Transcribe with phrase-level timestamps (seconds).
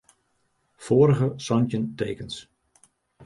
[0.85, 2.35] Foarige santjin tekens.